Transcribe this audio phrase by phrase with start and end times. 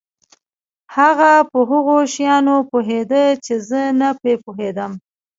[0.95, 4.91] هغه په هغو شیانو پوهېده چې زه نه په پوهېدم.